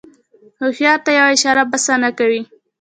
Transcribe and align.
هوښیار 0.59 0.99
ته 1.05 1.11
یوه 1.17 1.29
اشاره 1.35 1.63
بسنه 1.71 2.09
کوي. 2.17 2.41